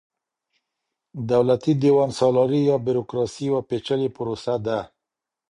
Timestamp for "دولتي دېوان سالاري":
1.31-2.61